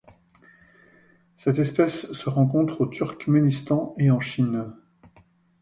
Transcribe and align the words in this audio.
Cette 1.35 1.59
espèce 1.59 2.11
se 2.11 2.27
rencontre 2.27 2.81
au 2.81 2.87
Turkménistan 2.87 3.93
et 3.99 4.09
en 4.09 4.19
Chine. 4.19 4.73